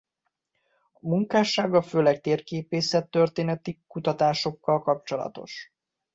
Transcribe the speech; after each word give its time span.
Munkássága 0.99 1.81
főleg 1.81 2.15
a 2.15 2.19
térképészet-történeti 2.19 3.79
kutatásokkal 3.87 4.81
kapcsolatos. 4.81 5.71